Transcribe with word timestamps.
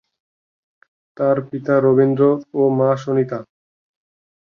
তার 1.17 1.37
পিতা 1.49 1.75
রবীন্দ্র 1.85 2.23
ও 2.53 2.61
মা 2.77 2.89
সুনিতা। 3.01 3.39